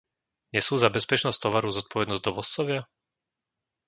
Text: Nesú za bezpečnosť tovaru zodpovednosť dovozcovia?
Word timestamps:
Nesú 0.53 0.73
za 0.83 0.89
bezpečnosť 0.97 1.37
tovaru 1.45 1.69
zodpovednosť 1.77 2.21
dovozcovia? 2.27 2.81